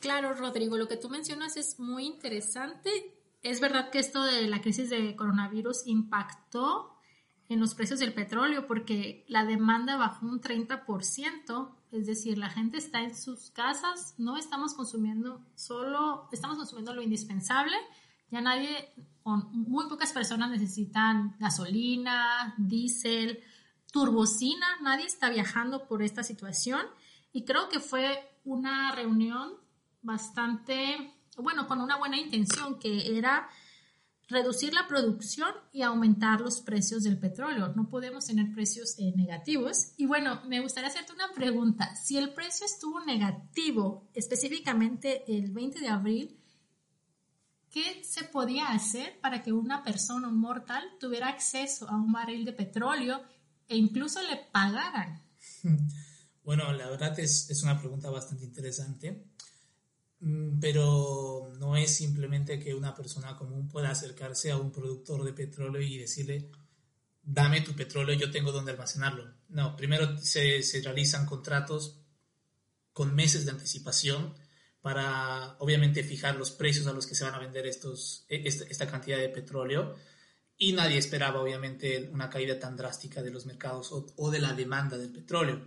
Claro, 0.00 0.34
Rodrigo, 0.34 0.76
lo 0.76 0.88
que 0.88 0.96
tú 0.96 1.08
mencionas 1.08 1.56
es 1.56 1.78
muy 1.78 2.06
interesante. 2.06 3.13
Es 3.44 3.60
verdad 3.60 3.90
que 3.90 3.98
esto 3.98 4.24
de 4.24 4.48
la 4.48 4.60
crisis 4.60 4.90
de 4.90 5.14
coronavirus 5.14 5.86
impactó 5.86 6.98
en 7.48 7.60
los 7.60 7.74
precios 7.74 8.00
del 8.00 8.14
petróleo 8.14 8.66
porque 8.66 9.24
la 9.28 9.44
demanda 9.44 9.96
bajó 9.96 10.26
un 10.26 10.40
30%, 10.40 11.74
es 11.92 12.06
decir, 12.06 12.38
la 12.38 12.48
gente 12.48 12.78
está 12.78 13.02
en 13.02 13.14
sus 13.14 13.50
casas, 13.50 14.14
no 14.18 14.38
estamos 14.38 14.72
consumiendo 14.74 15.44
solo, 15.54 16.28
estamos 16.32 16.56
consumiendo 16.56 16.94
lo 16.94 17.02
indispensable, 17.02 17.76
ya 18.30 18.40
nadie, 18.40 18.94
muy 19.24 19.88
pocas 19.88 20.12
personas 20.12 20.50
necesitan 20.50 21.36
gasolina, 21.38 22.54
diésel, 22.56 23.40
turbocina, 23.92 24.66
nadie 24.80 25.04
está 25.04 25.28
viajando 25.28 25.86
por 25.86 26.02
esta 26.02 26.22
situación. 26.22 26.80
Y 27.32 27.44
creo 27.44 27.68
que 27.68 27.78
fue 27.78 28.26
una 28.44 28.90
reunión 28.92 29.52
bastante, 30.02 31.13
bueno, 31.38 31.66
con 31.66 31.80
una 31.80 31.96
buena 31.96 32.18
intención 32.18 32.78
que 32.78 33.16
era 33.16 33.48
reducir 34.28 34.72
la 34.72 34.86
producción 34.86 35.52
y 35.72 35.82
aumentar 35.82 36.40
los 36.40 36.60
precios 36.60 37.02
del 37.02 37.18
petróleo. 37.18 37.72
No 37.74 37.88
podemos 37.88 38.26
tener 38.26 38.52
precios 38.54 38.94
eh, 38.98 39.12
negativos. 39.16 39.92
Y 39.96 40.06
bueno, 40.06 40.42
me 40.46 40.60
gustaría 40.60 40.88
hacerte 40.88 41.12
una 41.12 41.32
pregunta. 41.34 41.94
Si 41.96 42.16
el 42.16 42.32
precio 42.32 42.66
estuvo 42.66 43.04
negativo 43.04 44.08
específicamente 44.14 45.24
el 45.26 45.50
20 45.50 45.80
de 45.80 45.88
abril, 45.88 46.40
¿qué 47.70 48.02
se 48.02 48.24
podía 48.24 48.68
hacer 48.68 49.20
para 49.20 49.42
que 49.42 49.52
una 49.52 49.82
persona, 49.82 50.28
mortal, 50.30 50.82
tuviera 50.98 51.28
acceso 51.28 51.88
a 51.88 51.96
un 51.96 52.12
barril 52.12 52.44
de 52.44 52.52
petróleo 52.52 53.22
e 53.68 53.76
incluso 53.76 54.20
le 54.22 54.36
pagaran? 54.52 55.22
Bueno, 56.44 56.70
la 56.74 56.90
verdad 56.90 57.18
es, 57.20 57.48
es 57.48 57.62
una 57.62 57.80
pregunta 57.80 58.10
bastante 58.10 58.44
interesante, 58.44 59.24
pero 60.60 61.52
no 61.58 61.76
es 61.76 61.94
simplemente 61.94 62.58
que 62.58 62.74
una 62.74 62.94
persona 62.94 63.36
común 63.36 63.68
pueda 63.68 63.90
acercarse 63.90 64.50
a 64.50 64.56
un 64.56 64.72
productor 64.72 65.22
de 65.24 65.32
petróleo 65.32 65.82
y 65.82 65.98
decirle, 65.98 66.50
dame 67.22 67.60
tu 67.60 67.74
petróleo, 67.74 68.14
yo 68.14 68.30
tengo 68.30 68.52
donde 68.52 68.72
almacenarlo. 68.72 69.34
No, 69.48 69.76
primero 69.76 70.16
se, 70.18 70.62
realizan 70.82 71.26
contratos 71.26 72.00
con 72.92 73.14
meses 73.14 73.44
de 73.44 73.50
anticipación 73.50 74.34
para 74.80 75.56
obviamente 75.58 76.02
fijar 76.04 76.36
los 76.36 76.50
precios 76.50 76.86
a 76.86 76.92
los 76.92 77.06
que 77.06 77.14
se 77.14 77.24
van 77.24 77.34
a 77.34 77.38
vender 77.38 77.66
estos, 77.66 78.24
e, 78.28 78.46
esta, 78.46 78.86
cantidad 78.86 79.18
de 79.18 79.30
petróleo 79.30 79.96
y 80.56 80.72
nadie 80.72 80.98
esperaba 80.98 81.40
obviamente 81.40 82.08
una 82.12 82.30
caída 82.30 82.58
tan 82.58 82.76
drástica 82.76 83.22
de 83.22 83.30
los 83.30 83.46
mercados 83.46 83.90
o, 83.92 84.30
de 84.30 84.40
la 84.40 84.52
demanda 84.52 84.96
del 84.96 85.10
petróleo. 85.10 85.66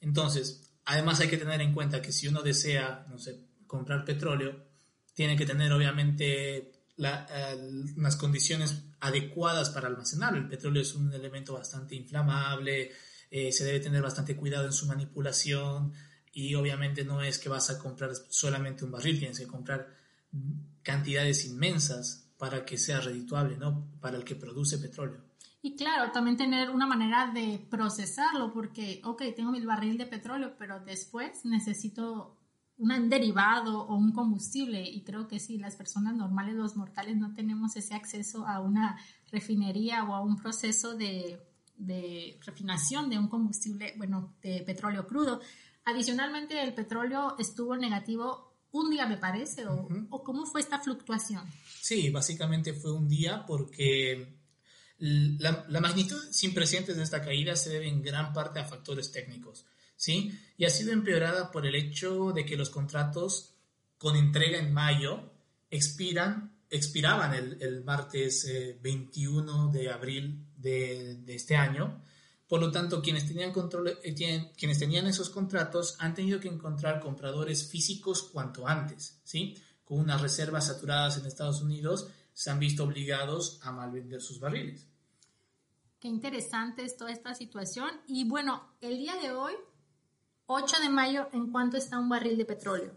Entonces, 0.00 0.74
además 0.84 1.20
hay 1.20 1.28
que 1.28 1.36
tener 1.36 1.60
en 1.60 1.72
cuenta 1.72 2.02
que 2.02 2.12
si 2.12 2.26
uno 2.26 2.42
desea, 2.42 3.06
no 3.08 3.18
sé, 3.18 3.53
comprar 3.74 4.04
petróleo, 4.04 4.64
tiene 5.14 5.36
que 5.36 5.46
tener 5.46 5.72
obviamente 5.72 6.72
la, 6.96 7.26
unas 7.96 8.16
condiciones 8.16 8.84
adecuadas 9.00 9.70
para 9.70 9.88
almacenarlo. 9.88 10.38
El 10.38 10.48
petróleo 10.48 10.82
es 10.82 10.94
un 10.94 11.12
elemento 11.12 11.54
bastante 11.54 11.96
inflamable, 11.96 12.92
eh, 13.30 13.50
se 13.50 13.64
debe 13.64 13.80
tener 13.80 14.00
bastante 14.00 14.36
cuidado 14.36 14.66
en 14.66 14.72
su 14.72 14.86
manipulación 14.86 15.92
y 16.32 16.54
obviamente 16.54 17.04
no 17.04 17.20
es 17.20 17.38
que 17.38 17.48
vas 17.48 17.68
a 17.70 17.78
comprar 17.78 18.12
solamente 18.28 18.84
un 18.84 18.92
barril, 18.92 19.18
tienes 19.18 19.38
que 19.38 19.46
comprar 19.46 19.88
cantidades 20.82 21.44
inmensas 21.46 22.30
para 22.38 22.64
que 22.64 22.78
sea 22.78 23.00
redituable, 23.00 23.56
¿no? 23.56 23.88
Para 24.00 24.16
el 24.16 24.24
que 24.24 24.36
produce 24.36 24.78
petróleo. 24.78 25.20
Y 25.62 25.76
claro, 25.76 26.12
también 26.12 26.36
tener 26.36 26.70
una 26.70 26.86
manera 26.86 27.30
de 27.32 27.58
procesarlo, 27.70 28.52
porque, 28.52 29.00
ok, 29.04 29.22
tengo 29.34 29.50
mi 29.50 29.64
barril 29.64 29.96
de 29.96 30.06
petróleo, 30.06 30.54
pero 30.58 30.80
después 30.80 31.44
necesito 31.44 32.36
un 32.76 33.08
derivado 33.08 33.82
o 33.82 33.96
un 33.96 34.12
combustible. 34.12 34.82
Y 34.82 35.02
creo 35.02 35.28
que 35.28 35.38
si 35.38 35.58
las 35.58 35.76
personas 35.76 36.14
normales, 36.16 36.54
los 36.54 36.76
mortales, 36.76 37.16
no 37.16 37.34
tenemos 37.34 37.76
ese 37.76 37.94
acceso 37.94 38.46
a 38.46 38.60
una 38.60 38.98
refinería 39.30 40.04
o 40.04 40.14
a 40.14 40.20
un 40.20 40.36
proceso 40.36 40.96
de, 40.96 41.40
de 41.76 42.38
refinación 42.44 43.10
de 43.10 43.18
un 43.18 43.28
combustible, 43.28 43.94
bueno, 43.96 44.34
de 44.42 44.62
petróleo 44.62 45.06
crudo. 45.06 45.40
Adicionalmente, 45.84 46.62
el 46.62 46.74
petróleo 46.74 47.36
estuvo 47.38 47.76
negativo 47.76 48.54
un 48.72 48.90
día, 48.90 49.06
me 49.06 49.18
parece, 49.18 49.66
o, 49.66 49.88
o 50.10 50.24
cómo 50.24 50.46
fue 50.46 50.60
esta 50.60 50.80
fluctuación. 50.80 51.44
Sí, 51.80 52.10
básicamente 52.10 52.72
fue 52.72 52.92
un 52.92 53.08
día 53.08 53.44
porque 53.46 54.36
la, 54.98 55.80
magnitud 55.80 56.18
sin 56.30 56.54
precedentes 56.54 56.96
de 56.96 57.02
esta 57.02 57.22
caída 57.22 57.56
se 57.56 57.70
debe 57.70 57.88
en 57.88 58.02
gran 58.02 58.32
parte 58.32 58.60
a 58.60 58.64
factores 58.64 59.12
técnicos, 59.12 59.66
¿sí? 60.04 60.38
Y 60.58 60.66
ha 60.66 60.70
sido 60.70 60.92
empeorada 60.92 61.50
por 61.50 61.66
el 61.66 61.74
hecho 61.74 62.32
de 62.32 62.44
que 62.44 62.56
los 62.56 62.68
contratos 62.68 63.54
con 63.96 64.16
entrega 64.16 64.58
en 64.58 64.72
mayo 64.72 65.32
expiran, 65.70 66.58
expiraban 66.68 67.32
el, 67.34 67.82
martes 67.84 68.46
21 68.82 69.70
eh, 69.70 69.78
de 69.78 69.90
abril 69.90 70.44
de, 70.56 71.24
este 71.28 71.56
año. 71.56 72.02
Por 72.46 72.60
lo 72.60 72.70
tanto, 72.70 73.00
quienes 73.00 73.26
tenían, 73.26 73.50
control, 73.50 73.98
eh, 74.04 74.14
quienes 74.56 74.78
tenían 74.78 75.06
esos 75.06 75.30
contratos 75.30 75.96
han 75.98 76.14
tenido 76.14 76.38
que 76.38 76.48
encontrar 76.48 77.00
compradores 77.00 77.66
físicos 77.66 78.24
cuanto 78.24 78.68
antes, 78.68 79.20
¿sí? 79.24 79.56
con 79.84 80.00
unas 80.00 80.20
reservas 80.20 80.66
saturadas 80.66 81.16
en 81.16 81.24
Estados 81.24 81.62
Unidos, 81.62 82.08
se 82.34 82.50
han 82.50 82.58
visto 82.58 82.84
obligados 82.84 83.58
a 83.62 83.72
malvender 83.72 84.20
sus 84.20 84.38
barriles. 84.38 84.86
Qué 85.98 86.08
interesante 86.08 86.84
es 86.84 86.98
toda 86.98 87.10
esta 87.10 87.34
situación. 87.34 87.88
Y 88.06 88.28
bueno, 88.28 88.76
el 88.82 88.98
día 88.98 89.16
de 89.16 89.32
hoy, 89.32 89.54
8 90.46 90.76
de 90.82 90.88
mayo, 90.88 91.28
¿en 91.32 91.50
cuánto 91.50 91.76
está 91.76 91.98
un 91.98 92.08
barril 92.08 92.36
de 92.36 92.44
petróleo? 92.44 92.96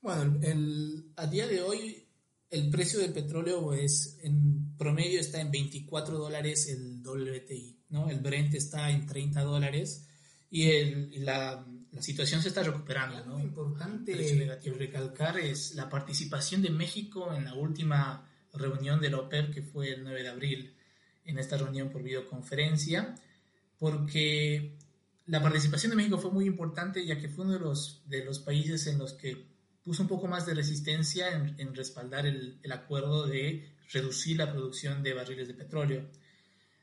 Bueno, 0.00 0.38
el, 0.42 1.12
a 1.16 1.26
día 1.26 1.46
de 1.46 1.62
hoy 1.62 2.08
el 2.50 2.68
precio 2.70 3.00
del 3.00 3.12
petróleo 3.12 3.72
es 3.72 4.18
en 4.22 4.76
promedio 4.76 5.20
está 5.20 5.40
en 5.40 5.50
24 5.50 6.18
dólares 6.18 6.68
el 6.68 7.00
WTI, 7.02 7.84
¿no? 7.90 8.10
El 8.10 8.20
Brent 8.20 8.54
está 8.54 8.90
en 8.90 9.06
30 9.06 9.42
dólares 9.42 10.06
y 10.50 10.70
el, 10.70 11.24
la, 11.24 11.66
la 11.92 12.02
situación 12.02 12.42
se 12.42 12.48
está 12.48 12.62
recuperando. 12.62 13.24
¿no? 13.24 13.40
importante 13.40 14.14
recalcar 14.76 15.38
es 15.38 15.74
la 15.74 15.88
participación 15.88 16.62
de 16.62 16.70
México 16.70 17.32
en 17.34 17.44
la 17.44 17.54
última 17.54 18.28
reunión 18.52 19.00
de 19.00 19.10
la 19.10 19.18
OPEP, 19.18 19.54
que 19.54 19.62
fue 19.62 19.92
el 19.92 20.02
9 20.02 20.22
de 20.22 20.28
abril, 20.28 20.76
en 21.24 21.38
esta 21.38 21.56
reunión 21.56 21.90
por 21.90 22.02
videoconferencia, 22.02 23.14
porque 23.78 24.76
la 25.26 25.42
participación 25.42 25.90
de 25.90 25.96
México 25.96 26.18
fue 26.18 26.30
muy 26.30 26.46
importante, 26.46 27.04
ya 27.04 27.18
que 27.18 27.28
fue 27.28 27.44
uno 27.44 27.54
de 27.54 27.60
los, 27.60 28.02
de 28.06 28.24
los 28.24 28.38
países 28.38 28.86
en 28.86 28.98
los 28.98 29.12
que 29.14 29.46
puso 29.84 30.02
un 30.02 30.08
poco 30.08 30.28
más 30.28 30.46
de 30.46 30.54
resistencia 30.54 31.30
en, 31.32 31.74
respaldar 31.74 32.26
el, 32.26 32.58
el 32.62 32.72
acuerdo 32.72 33.26
de 33.26 33.74
reducir 33.90 34.36
la 34.36 34.50
producción 34.50 35.02
de 35.02 35.14
barriles 35.14 35.48
de 35.48 35.54
petróleo. 35.54 36.08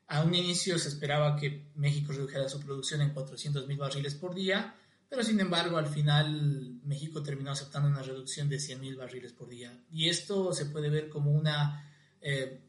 A 0.07 0.23
un 0.23 0.33
inicio 0.33 0.77
se 0.79 0.89
esperaba 0.89 1.35
que 1.35 1.71
México 1.75 2.11
redujera 2.11 2.49
su 2.49 2.59
producción 2.59 3.01
en 3.01 3.11
400 3.11 3.67
mil 3.67 3.77
barriles 3.77 4.15
por 4.15 4.33
día, 4.33 4.75
pero 5.09 5.23
sin 5.23 5.39
embargo, 5.39 5.77
al 5.77 5.87
final 5.87 6.79
México 6.83 7.23
terminó 7.23 7.51
aceptando 7.51 7.89
una 7.89 8.03
reducción 8.03 8.47
de 8.47 8.57
100.000 8.57 8.95
barriles 8.95 9.33
por 9.33 9.49
día. 9.49 9.83
Y 9.91 10.07
esto 10.07 10.53
se 10.53 10.67
puede 10.67 10.89
ver 10.89 11.09
como 11.09 11.31
una, 11.31 11.91
eh, 12.21 12.61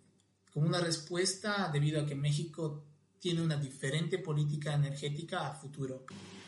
como 0.50 0.66
una 0.66 0.80
respuesta 0.80 1.70
debido 1.70 2.00
a 2.00 2.06
que 2.06 2.14
México 2.14 2.86
tiene 3.20 3.42
una 3.42 3.56
diferente 3.56 4.18
política 4.18 4.74
energética 4.74 5.46
a 5.46 5.54
futuro. 5.54 6.04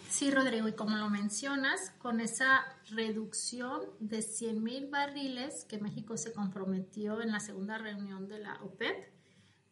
Sí, 0.09 0.31
Rodrigo, 0.31 0.69
y 0.69 0.73
como 0.73 0.97
lo 0.97 1.09
mencionas, 1.09 1.93
con 1.99 2.21
esa 2.21 2.64
reducción 2.91 3.83
de 4.00 4.19
100.000 4.19 4.91
barriles 4.91 5.64
que 5.67 5.79
México 5.79 6.17
se 6.17 6.33
comprometió 6.33 7.23
en 7.23 7.31
la 7.31 7.41
segunda 7.41 7.79
reunión 7.79 8.29
de 8.29 8.41
la 8.41 8.55
OPEP, 8.62 9.11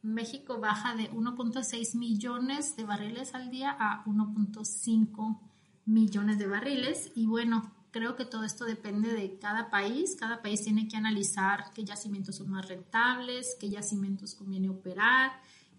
México 0.02 0.58
baja 0.58 0.94
de 0.94 1.10
1.6 1.10 1.96
millones 1.96 2.76
de 2.76 2.84
barriles 2.84 3.34
al 3.34 3.50
día 3.50 3.76
a 3.78 4.04
1.5 4.06 5.40
millones 5.84 6.38
de 6.38 6.46
barriles 6.46 7.12
y 7.14 7.26
bueno, 7.26 7.74
creo 7.90 8.16
que 8.16 8.24
todo 8.24 8.44
esto 8.44 8.64
depende 8.64 9.12
de 9.12 9.38
cada 9.38 9.68
país. 9.68 10.16
Cada 10.18 10.40
país 10.40 10.62
tiene 10.62 10.88
que 10.88 10.96
analizar 10.96 11.64
qué 11.74 11.84
yacimientos 11.84 12.36
son 12.36 12.50
más 12.50 12.66
rentables, 12.66 13.56
qué 13.60 13.68
yacimientos 13.68 14.34
conviene 14.34 14.70
operar 14.70 15.32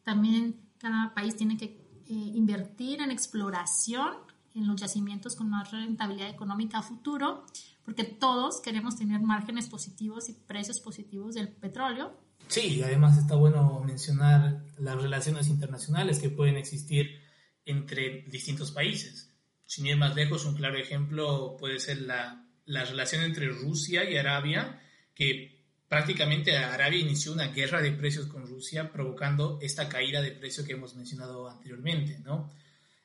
también 0.04 0.60
cada 0.82 1.14
país 1.14 1.36
tiene 1.36 1.58
que 1.58 1.66
eh, 1.66 2.04
invertir 2.08 3.02
en 3.02 3.12
exploración 3.12 4.16
en 4.56 4.68
los 4.68 4.82
yacimientos 4.82 5.36
con 5.36 5.50
más 5.50 5.72
rentabilidad 5.72 6.30
económica 6.30 6.82
futuro, 6.82 7.46
porque 7.86 8.04
todos 8.04 8.62
queremos 8.62 8.98
tener 8.98 9.22
márgenes 9.22 9.70
positivos 9.70 10.28
y 10.28 10.34
precios 10.34 10.80
positivos 10.80 11.36
del 11.36 11.50
petróleo. 11.50 12.18
Sí, 12.48 12.82
además 12.84 13.18
está 13.18 13.36
bueno 13.36 13.82
mencionar 13.86 14.66
las 14.78 15.02
relaciones 15.02 15.48
internacionales 15.48 16.20
que 16.20 16.30
pueden 16.30 16.58
existir 16.58 17.22
entre 17.66 18.24
distintos 18.24 18.72
países. 18.72 19.32
Sin 19.66 19.86
ir 19.86 19.96
más 19.96 20.16
lejos, 20.16 20.46
un 20.46 20.56
claro 20.56 20.78
ejemplo 20.78 21.56
puede 21.58 21.80
ser 21.80 22.02
la, 22.02 22.46
la 22.66 22.84
relación 22.84 23.24
entre 23.24 23.48
Rusia 23.48 24.10
y 24.10 24.18
Arabia, 24.18 24.82
que 25.14 25.61
prácticamente 25.92 26.56
Arabia 26.56 27.02
inició 27.02 27.34
una 27.34 27.50
guerra 27.50 27.82
de 27.82 27.92
precios 27.92 28.28
con 28.28 28.48
Rusia, 28.48 28.94
provocando 28.94 29.60
esta 29.62 29.90
caída 29.90 30.22
de 30.22 30.32
precio 30.32 30.64
que 30.64 30.72
hemos 30.72 30.96
mencionado 30.96 31.50
anteriormente, 31.50 32.18
¿no? 32.20 32.50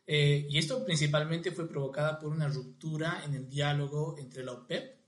Eh, 0.06 0.46
y 0.48 0.56
esto 0.56 0.84
principalmente 0.84 1.50
fue 1.50 1.68
provocada 1.68 2.16
por 2.16 2.30
una 2.30 2.46
ruptura 2.46 3.24
en 3.24 3.34
el 3.34 3.48
diálogo 3.48 4.14
entre 4.20 4.44
la 4.44 4.52
OPEP 4.52 5.00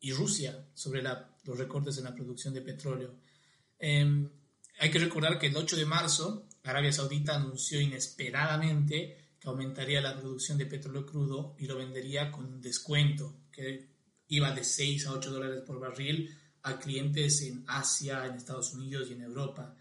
y 0.00 0.10
Rusia 0.10 0.66
sobre 0.74 1.00
los 1.00 1.56
recortes 1.56 1.96
en 1.98 2.04
la 2.06 2.12
producción 2.12 2.54
de 2.54 2.62
petróleo. 2.62 3.14
Em, 3.78 4.28
hay 4.80 4.90
que 4.90 4.98
recordar 4.98 5.38
que 5.38 5.46
el 5.46 5.56
8 5.56 5.76
de 5.76 5.86
marzo 5.86 6.48
Arabia 6.64 6.90
Saudita 6.90 7.36
anunció 7.36 7.80
inesperadamente 7.80 9.36
que 9.38 9.48
aumentaría 9.48 10.00
la 10.00 10.18
producción 10.18 10.58
de 10.58 10.66
petróleo 10.66 11.06
crudo 11.06 11.54
y 11.56 11.68
lo 11.68 11.76
vendería 11.76 12.32
con 12.32 12.60
descuento 12.60 13.42
que 13.52 13.92
iba 14.26 14.50
de 14.50 14.64
6 14.64 15.06
a 15.06 15.12
8 15.12 15.30
dólares 15.30 15.62
por 15.64 15.78
barril 15.78 16.36
a 16.62 16.78
clientes 16.78 17.42
en 17.42 17.64
Asia, 17.66 18.26
en 18.26 18.34
Estados 18.34 18.72
Unidos 18.74 19.08
y 19.10 19.14
en 19.14 19.22
Europa 19.22 19.74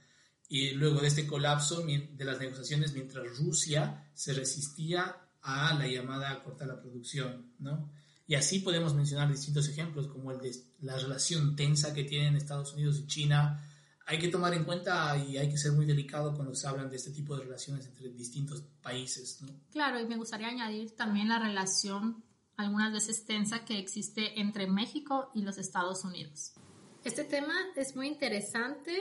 y 0.51 0.71
luego 0.71 0.99
de 0.99 1.07
este 1.07 1.25
colapso 1.25 1.81
de 1.81 2.25
las 2.25 2.37
negociaciones 2.37 2.91
mientras 2.93 3.37
Rusia 3.37 4.11
se 4.13 4.33
resistía 4.33 5.15
a 5.41 5.73
la 5.75 5.87
llamada 5.87 6.29
a 6.29 6.43
cortar 6.43 6.67
la 6.67 6.81
producción, 6.81 7.53
¿no? 7.59 7.89
Y 8.27 8.35
así 8.35 8.59
podemos 8.59 8.93
mencionar 8.93 9.31
distintos 9.31 9.69
ejemplos 9.69 10.07
como 10.07 10.29
el 10.29 10.39
de 10.39 10.53
la 10.81 10.97
relación 10.97 11.55
tensa 11.55 11.93
que 11.93 12.03
tienen 12.03 12.35
Estados 12.35 12.73
Unidos 12.73 12.99
y 12.99 13.07
China. 13.07 13.65
Hay 14.05 14.19
que 14.19 14.27
tomar 14.27 14.53
en 14.53 14.65
cuenta 14.65 15.17
y 15.17 15.37
hay 15.37 15.49
que 15.49 15.57
ser 15.57 15.71
muy 15.71 15.85
delicado 15.85 16.35
cuando 16.35 16.53
se 16.53 16.67
hablan 16.67 16.89
de 16.89 16.97
este 16.97 17.11
tipo 17.11 17.37
de 17.37 17.45
relaciones 17.45 17.85
entre 17.85 18.09
distintos 18.09 18.61
países, 18.81 19.41
¿no? 19.41 19.47
Claro, 19.71 20.01
y 20.01 20.05
me 20.05 20.17
gustaría 20.17 20.49
añadir 20.49 20.97
también 20.97 21.29
la 21.29 21.39
relación 21.39 22.25
algunas 22.57 22.91
veces 22.91 23.25
tensa 23.25 23.63
que 23.63 23.79
existe 23.79 24.41
entre 24.41 24.67
México 24.67 25.31
y 25.33 25.43
los 25.43 25.57
Estados 25.57 26.03
Unidos. 26.03 26.55
Este 27.03 27.23
tema 27.23 27.53
es 27.75 27.95
muy 27.95 28.07
interesante, 28.07 28.95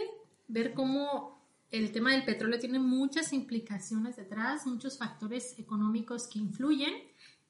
ver 0.48 0.72
cómo 0.72 1.38
el 1.70 1.92
tema 1.92 2.12
del 2.12 2.24
petróleo 2.24 2.58
tiene 2.58 2.78
muchas 2.78 3.32
implicaciones 3.34 4.16
detrás, 4.16 4.66
muchos 4.66 4.96
factores 4.96 5.58
económicos 5.58 6.26
que 6.26 6.38
influyen. 6.38 6.94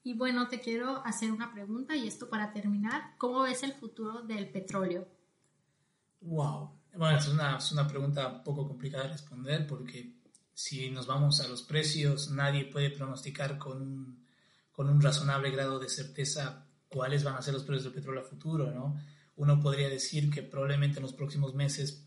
Y 0.03 0.13
bueno, 0.13 0.49
te 0.49 0.59
quiero 0.59 1.05
hacer 1.05 1.31
una 1.31 1.53
pregunta 1.53 1.95
y 1.95 2.07
esto 2.07 2.29
para 2.29 2.51
terminar, 2.51 3.15
¿cómo 3.17 3.43
ves 3.43 3.63
el 3.63 3.73
futuro 3.73 4.23
del 4.23 4.49
petróleo? 4.49 5.07
Wow, 6.21 6.71
bueno, 6.95 7.17
es 7.17 7.27
una, 7.29 7.57
es 7.57 7.71
una 7.71 7.87
pregunta 7.87 8.27
un 8.27 8.43
poco 8.43 8.67
complicada 8.67 9.05
de 9.05 9.13
responder 9.13 9.65
porque 9.65 10.15
si 10.53 10.89
nos 10.89 11.07
vamos 11.07 11.39
a 11.39 11.47
los 11.47 11.63
precios, 11.63 12.29
nadie 12.29 12.65
puede 12.65 12.89
pronosticar 12.89 13.57
con 13.57 13.81
un, 13.81 14.25
con 14.73 14.89
un 14.89 15.01
razonable 15.01 15.49
grado 15.49 15.79
de 15.79 15.87
certeza 15.87 16.67
cuáles 16.89 17.23
van 17.23 17.35
a 17.35 17.41
ser 17.41 17.53
los 17.53 17.63
precios 17.63 17.85
del 17.85 17.93
petróleo 17.93 18.21
a 18.21 18.25
futuro, 18.25 18.69
¿no? 18.69 18.97
Uno 19.41 19.59
podría 19.59 19.89
decir 19.89 20.29
que 20.29 20.43
probablemente 20.43 20.99
en 20.99 21.01
los 21.01 21.13
próximos 21.13 21.55
meses 21.55 22.05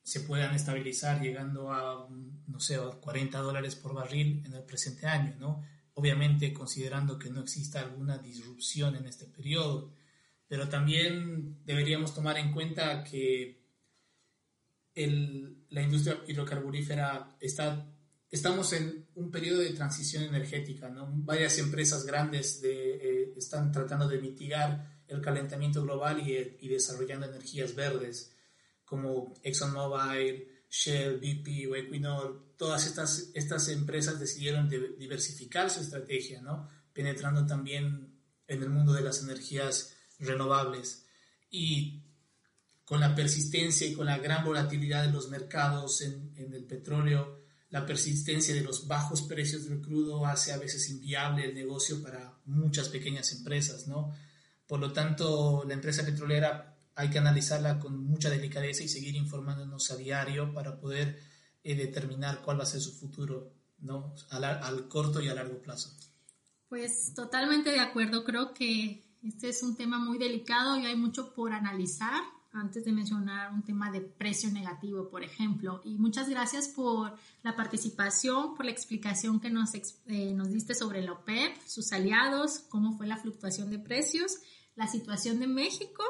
se 0.00 0.20
puedan 0.20 0.54
estabilizar 0.54 1.20
llegando 1.20 1.72
a, 1.72 2.08
no 2.46 2.60
sé, 2.60 2.78
40 3.00 3.36
dólares 3.40 3.74
por 3.74 3.94
barril 3.94 4.44
en 4.46 4.52
el 4.52 4.62
presente 4.62 5.08
año, 5.08 5.34
¿no? 5.40 5.64
Obviamente 5.94 6.52
considerando 6.52 7.18
que 7.18 7.30
no 7.30 7.40
exista 7.40 7.80
alguna 7.80 8.18
disrupción 8.18 8.94
en 8.94 9.06
este 9.06 9.26
periodo, 9.26 9.92
pero 10.46 10.68
también 10.68 11.58
deberíamos 11.64 12.14
tomar 12.14 12.38
en 12.38 12.52
cuenta 12.52 13.02
que 13.02 13.60
el, 14.94 15.64
la 15.70 15.82
industria 15.82 16.20
hidrocarburífera 16.28 17.38
está, 17.40 17.90
estamos 18.30 18.72
en 18.72 19.08
un 19.16 19.32
periodo 19.32 19.58
de 19.58 19.70
transición 19.70 20.22
energética, 20.22 20.88
¿no? 20.88 21.10
Varias 21.10 21.58
empresas 21.58 22.06
grandes 22.06 22.62
de, 22.62 22.94
eh, 22.94 23.32
están 23.36 23.72
tratando 23.72 24.06
de 24.06 24.20
mitigar 24.20 24.97
el 25.08 25.20
calentamiento 25.20 25.82
global 25.82 26.22
y, 26.26 26.68
desarrollando 26.68 27.26
energías 27.26 27.74
verdes 27.74 28.34
como 28.84 29.34
ExxonMobil, 29.42 30.46
Shell, 30.70 31.16
BP 31.16 31.70
o 31.70 31.76
Equinor, 31.76 32.54
todas 32.56 32.86
estas, 32.86 33.30
estas 33.34 33.68
empresas 33.68 34.20
decidieron 34.20 34.68
diversificar 34.68 35.70
su 35.70 35.80
estrategia, 35.80 36.42
¿no? 36.42 36.68
penetrando 36.92 37.46
también 37.46 38.14
en 38.46 38.62
el 38.62 38.68
mundo 38.68 38.92
de 38.92 39.02
las 39.02 39.22
energías 39.22 39.94
renovables. 40.18 41.06
Y 41.50 42.02
con 42.84 43.00
la 43.00 43.14
persistencia 43.14 43.86
y 43.86 43.94
con 43.94 44.06
la 44.06 44.18
gran 44.18 44.44
volatilidad 44.44 45.04
de 45.04 45.12
los 45.12 45.28
mercados 45.28 46.00
en, 46.02 46.32
en 46.36 46.52
el 46.52 46.64
petróleo, 46.64 47.38
la 47.70 47.84
persistencia 47.84 48.54
de 48.54 48.62
los 48.62 48.86
bajos 48.86 49.22
precios 49.22 49.68
del 49.68 49.80
crudo 49.80 50.24
hace 50.26 50.52
a 50.52 50.58
veces 50.58 50.88
inviable 50.88 51.44
el 51.44 51.54
negocio 51.54 52.02
para 52.02 52.38
muchas 52.46 52.88
pequeñas 52.88 53.30
empresas, 53.32 53.86
¿no? 53.86 54.14
Por 54.68 54.78
lo 54.78 54.92
tanto, 54.92 55.64
la 55.66 55.74
empresa 55.74 56.04
petrolera 56.04 56.76
hay 56.94 57.10
que 57.10 57.18
analizarla 57.18 57.78
con 57.78 58.04
mucha 58.04 58.28
delicadeza 58.28 58.82
y 58.82 58.88
seguir 58.88 59.16
informándonos 59.16 59.90
a 59.90 59.96
diario 59.96 60.52
para 60.52 60.78
poder 60.78 61.18
eh, 61.64 61.74
determinar 61.74 62.42
cuál 62.42 62.58
va 62.58 62.64
a 62.64 62.66
ser 62.66 62.80
su 62.80 62.92
futuro, 62.92 63.52
¿no? 63.80 64.14
Al, 64.30 64.44
al, 64.44 64.88
corto 64.88 65.20
y 65.20 65.28
a 65.28 65.34
largo 65.34 65.60
plazo. 65.62 65.96
Pues 66.68 67.14
totalmente 67.14 67.70
de 67.70 67.80
acuerdo, 67.80 68.24
creo 68.24 68.52
que 68.52 69.02
este 69.22 69.48
es 69.48 69.62
un 69.62 69.74
tema 69.74 69.98
muy 69.98 70.18
delicado 70.18 70.76
y 70.76 70.86
hay 70.86 70.96
mucho 70.96 71.32
por 71.32 71.52
analizar 71.52 72.22
antes 72.52 72.84
de 72.84 72.92
mencionar 72.92 73.52
un 73.52 73.62
tema 73.62 73.90
de 73.90 74.00
precio 74.00 74.50
negativo, 74.50 75.08
por 75.08 75.22
ejemplo. 75.22 75.80
Y 75.84 75.96
muchas 75.96 76.28
gracias 76.28 76.68
por 76.68 77.16
la 77.42 77.56
participación, 77.56 78.54
por 78.54 78.64
la 78.64 78.72
explicación 78.72 79.40
que 79.40 79.50
nos, 79.50 79.70
eh, 79.74 80.32
nos 80.34 80.50
diste 80.50 80.74
sobre 80.74 81.02
la 81.02 81.12
OPEP, 81.12 81.56
sus 81.66 81.92
aliados, 81.92 82.60
cómo 82.68 82.96
fue 82.96 83.06
la 83.06 83.16
fluctuación 83.16 83.70
de 83.70 83.78
precios, 83.78 84.38
la 84.78 84.86
situación 84.86 85.40
de 85.40 85.46
México 85.46 86.04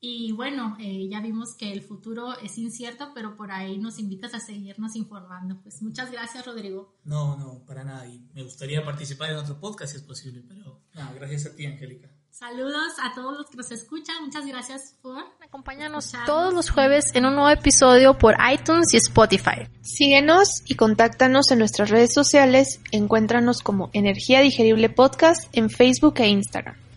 y 0.00 0.30
bueno, 0.32 0.76
eh, 0.78 1.08
ya 1.10 1.20
vimos 1.20 1.56
que 1.56 1.72
el 1.72 1.82
futuro 1.82 2.38
es 2.38 2.56
incierto, 2.56 3.10
pero 3.14 3.36
por 3.36 3.50
ahí 3.50 3.78
nos 3.78 3.98
invitas 3.98 4.32
a 4.32 4.38
seguirnos 4.38 4.94
informando. 4.94 5.60
Pues 5.60 5.82
muchas 5.82 6.12
gracias, 6.12 6.46
Rodrigo. 6.46 6.94
No, 7.04 7.36
no, 7.36 7.64
para 7.66 7.82
nada. 7.82 8.06
Y 8.06 8.20
me 8.32 8.44
gustaría 8.44 8.84
participar 8.84 9.30
en 9.30 9.38
otro 9.38 9.58
podcast 9.58 9.92
si 9.92 9.98
es 9.98 10.04
posible, 10.04 10.44
pero 10.46 10.80
gracias 11.16 11.46
a 11.46 11.56
ti, 11.56 11.66
Angélica. 11.66 12.08
Saludos 12.30 12.92
a 13.02 13.12
todos 13.12 13.36
los 13.36 13.50
que 13.50 13.56
nos 13.56 13.72
escuchan. 13.72 14.14
Muchas 14.24 14.46
gracias 14.46 14.94
por 15.02 15.24
acompañarnos 15.44 16.12
todos 16.24 16.54
los 16.54 16.70
jueves 16.70 17.06
en 17.14 17.26
un 17.26 17.34
nuevo 17.34 17.50
episodio 17.50 18.16
por 18.16 18.36
iTunes 18.52 18.94
y 18.94 18.98
Spotify. 18.98 19.66
Síguenos 19.82 20.62
y 20.66 20.76
contáctanos 20.76 21.50
en 21.50 21.58
nuestras 21.58 21.90
redes 21.90 22.14
sociales. 22.14 22.80
Encuéntranos 22.92 23.62
como 23.62 23.90
Energía 23.92 24.40
Digerible 24.42 24.88
Podcast 24.88 25.48
en 25.52 25.70
Facebook 25.70 26.14
e 26.18 26.28
Instagram. 26.28 26.87